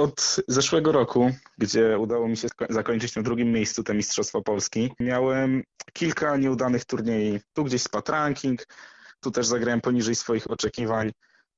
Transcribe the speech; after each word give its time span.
od 0.00 0.36
zeszłego 0.48 0.92
roku, 0.92 1.30
gdzie 1.58 1.98
udało 1.98 2.28
mi 2.28 2.36
się 2.36 2.48
zakończyć 2.70 3.16
na 3.16 3.22
drugim 3.22 3.52
miejscu 3.52 3.82
te 3.82 3.94
Mistrzostwa 3.94 4.40
Polski, 4.40 4.92
miałem 5.00 5.62
kilka 5.92 6.36
nieudanych 6.36 6.84
turniejów. 6.84 7.42
Tu 7.52 7.64
gdzieś 7.64 7.82
spadł 7.82 8.12
ranking, 8.12 8.66
tu 9.20 9.30
też 9.30 9.46
zagrałem 9.46 9.80
poniżej 9.80 10.14
swoich 10.14 10.50
oczekiwań. 10.50 11.10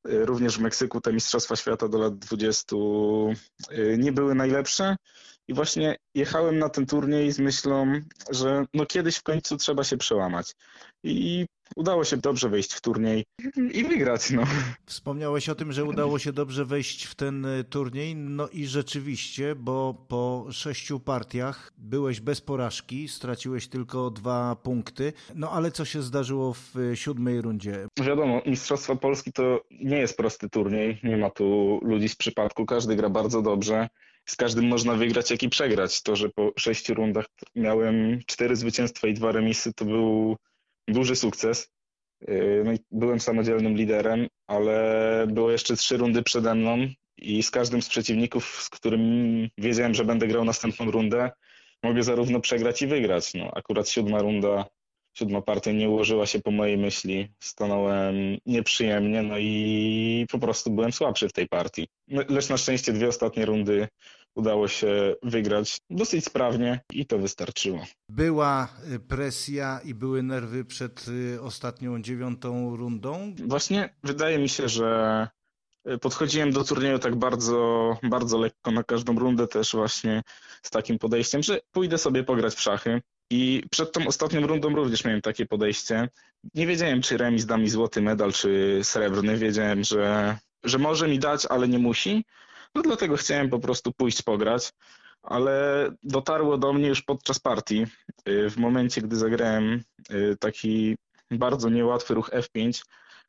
Y, 0.08 0.26
również 0.26 0.58
w 0.58 0.60
Meksyku 0.60 1.00
te 1.00 1.12
Mistrzostwa 1.12 1.56
Świata 1.56 1.88
do 1.88 1.98
lat 1.98 2.18
20 2.18 2.76
y, 3.72 3.96
nie 3.98 4.12
były 4.12 4.34
najlepsze. 4.34 4.96
I 5.48 5.54
właśnie 5.54 5.96
jechałem 6.14 6.58
na 6.58 6.68
ten 6.68 6.86
turniej 6.86 7.32
z 7.32 7.38
myślą, 7.38 8.00
że 8.30 8.64
no 8.74 8.86
kiedyś 8.86 9.16
w 9.16 9.22
końcu 9.22 9.56
trzeba 9.56 9.84
się 9.84 9.96
przełamać. 9.96 10.54
I 11.04 11.46
udało 11.76 12.04
się 12.04 12.16
dobrze 12.16 12.48
wejść 12.48 12.72
w 12.72 12.80
turniej 12.80 13.24
i 13.72 13.84
wygrać. 13.84 14.30
No. 14.30 14.42
Wspomniałeś 14.86 15.48
o 15.48 15.54
tym, 15.54 15.72
że 15.72 15.84
udało 15.84 16.18
się 16.18 16.32
dobrze 16.32 16.64
wejść 16.64 17.04
w 17.04 17.14
ten 17.14 17.44
y, 17.44 17.64
turniej. 17.64 18.16
No 18.16 18.48
i 18.48 18.66
rzeczywiście, 18.66 19.54
bo 19.54 20.06
po 20.08 20.46
sześciu 20.50 21.00
partiach 21.00 21.72
byłeś 21.78 22.20
bez 22.20 22.40
porażki, 22.40 23.08
straciłeś 23.08 23.68
tylko 23.68 24.10
dwa 24.10 24.56
punkty. 24.56 25.12
No 25.34 25.50
ale 25.50 25.70
co 25.70 25.84
się 25.84 26.02
zdarzyło 26.02 26.54
w 26.54 26.76
y, 26.76 26.96
siódmej 26.96 27.40
rundzie? 27.40 27.86
Wiadomo, 28.00 28.42
Mistrzostwa 28.46 28.96
Polski 28.96 29.32
to 29.32 29.60
nie 29.70 29.98
jest 29.98 30.16
prosty 30.16 30.48
turniej. 30.48 31.00
Nie 31.02 31.16
ma 31.16 31.30
tu 31.30 31.78
ludzi 31.82 32.08
z 32.08 32.16
przypadku. 32.16 32.66
Każdy 32.66 32.96
gra 32.96 33.10
bardzo 33.10 33.42
dobrze 33.42 33.88
z 34.26 34.36
każdym 34.36 34.68
można 34.68 34.94
wygrać, 34.94 35.30
jak 35.30 35.42
i 35.42 35.48
przegrać. 35.48 36.01
To, 36.02 36.16
że 36.16 36.28
po 36.28 36.52
sześciu 36.58 36.94
rundach 36.94 37.26
miałem 37.54 38.20
cztery 38.26 38.56
zwycięstwa 38.56 39.08
i 39.08 39.14
dwa 39.14 39.32
remisy, 39.32 39.72
to 39.72 39.84
był 39.84 40.36
duży 40.88 41.16
sukces. 41.16 41.70
Yy, 42.20 42.62
no 42.64 42.72
byłem 42.90 43.20
samodzielnym 43.20 43.76
liderem, 43.76 44.28
ale 44.46 45.26
było 45.30 45.50
jeszcze 45.50 45.76
trzy 45.76 45.96
rundy 45.96 46.22
przede 46.22 46.54
mną 46.54 46.78
i 47.18 47.42
z 47.42 47.50
każdym 47.50 47.82
z 47.82 47.88
przeciwników, 47.88 48.62
z 48.62 48.70
którym 48.70 49.02
wiedziałem, 49.58 49.94
że 49.94 50.04
będę 50.04 50.26
grał 50.26 50.44
następną 50.44 50.90
rundę, 50.90 51.30
mogę 51.82 52.02
zarówno 52.02 52.40
przegrać 52.40 52.82
i 52.82 52.86
wygrać. 52.86 53.34
No, 53.34 53.50
akurat 53.54 53.88
siódma 53.88 54.18
runda, 54.18 54.64
siódma 55.14 55.42
partia 55.42 55.72
nie 55.72 55.90
ułożyła 55.90 56.26
się 56.26 56.40
po 56.40 56.50
mojej 56.50 56.78
myśli. 56.78 57.28
Stanąłem 57.40 58.14
nieprzyjemnie, 58.46 59.22
no 59.22 59.38
i 59.38 60.26
po 60.30 60.38
prostu 60.38 60.70
byłem 60.70 60.92
słabszy 60.92 61.28
w 61.28 61.32
tej 61.32 61.48
partii. 61.48 61.88
No, 62.08 62.22
lecz 62.28 62.48
na 62.48 62.56
szczęście 62.56 62.92
dwie 62.92 63.08
ostatnie 63.08 63.46
rundy 63.46 63.88
udało 64.34 64.68
się 64.68 65.14
wygrać 65.22 65.80
dosyć 65.90 66.24
sprawnie 66.24 66.80
i 66.92 67.06
to 67.06 67.18
wystarczyło. 67.18 67.86
Była 68.08 68.68
y, 68.94 69.00
presja 69.00 69.80
i 69.84 69.94
były 69.94 70.22
nerwy 70.22 70.64
przed 70.64 71.08
y, 71.08 71.42
ostatnią 71.42 72.02
dziewiątą 72.02 72.76
rundą? 72.76 73.34
Właśnie 73.46 73.94
wydaje 74.04 74.38
mi 74.38 74.48
się, 74.48 74.68
że 74.68 75.28
y, 75.90 75.98
podchodziłem 75.98 76.52
do 76.52 76.64
turnieju 76.64 76.98
tak 76.98 77.16
bardzo, 77.16 77.96
bardzo 78.02 78.38
lekko 78.38 78.70
na 78.70 78.84
każdą 78.84 79.18
rundę 79.18 79.46
też 79.48 79.72
właśnie 79.72 80.22
z 80.62 80.70
takim 80.70 80.98
podejściem, 80.98 81.42
że 81.42 81.60
pójdę 81.72 81.98
sobie 81.98 82.24
pograć 82.24 82.54
w 82.54 82.60
szachy. 82.60 83.02
I 83.30 83.62
przed 83.70 83.92
tą 83.92 84.06
ostatnią 84.06 84.46
rundą 84.46 84.68
również 84.74 85.04
miałem 85.04 85.20
takie 85.20 85.46
podejście. 85.46 86.08
Nie 86.54 86.66
wiedziałem, 86.66 87.02
czy 87.02 87.16
remis 87.16 87.46
da 87.46 87.56
mi 87.56 87.70
złoty 87.70 88.02
medal, 88.02 88.32
czy 88.32 88.80
srebrny. 88.82 89.36
Wiedziałem, 89.36 89.84
że, 89.84 90.38
że 90.64 90.78
może 90.78 91.08
mi 91.08 91.18
dać, 91.18 91.46
ale 91.46 91.68
nie 91.68 91.78
musi. 91.78 92.24
No 92.74 92.82
dlatego 92.82 93.16
chciałem 93.16 93.50
po 93.50 93.58
prostu 93.58 93.92
pójść 93.92 94.22
pograć, 94.22 94.72
ale 95.22 95.88
dotarło 96.02 96.58
do 96.58 96.72
mnie 96.72 96.88
już 96.88 97.02
podczas 97.02 97.38
partii, 97.38 97.86
y, 98.28 98.50
w 98.50 98.56
momencie, 98.56 99.02
gdy 99.02 99.16
zagrałem 99.16 99.82
y, 100.10 100.36
taki 100.40 100.96
bardzo 101.30 101.68
niełatwy 101.68 102.14
ruch 102.14 102.30
F5, 102.30 102.82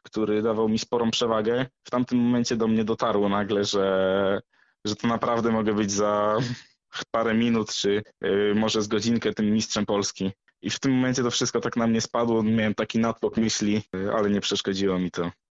który 0.03 0.41
dawał 0.41 0.69
mi 0.69 0.79
sporą 0.79 1.11
przewagę. 1.11 1.65
W 1.83 1.89
tamtym 1.89 2.17
momencie 2.17 2.55
do 2.55 2.67
mnie 2.67 2.83
dotarło 2.83 3.29
nagle, 3.29 3.63
że, 3.63 4.41
że 4.85 4.95
to 4.95 5.07
naprawdę 5.07 5.51
mogę 5.51 5.73
być 5.73 5.91
za 5.91 6.37
parę 7.11 7.33
minut, 7.33 7.73
czy 7.73 8.03
y, 8.25 8.53
może 8.55 8.81
z 8.81 8.87
godzinkę 8.87 9.33
tym 9.33 9.51
mistrzem 9.51 9.85
Polski. 9.85 10.31
I 10.61 10.69
w 10.69 10.79
tym 10.79 10.91
momencie 10.91 11.23
to 11.23 11.31
wszystko 11.31 11.59
tak 11.59 11.77
na 11.77 11.87
mnie 11.87 12.01
spadło, 12.01 12.43
miałem 12.43 12.75
taki 12.75 12.99
natłok 12.99 13.37
myśli, 13.37 13.81
ale 14.13 14.29
nie 14.29 14.41
przeszkodziło 14.41 14.99
mi 14.99 15.11
to. 15.11 15.31